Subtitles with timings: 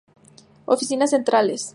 [0.65, 1.69] Oficinas Centrales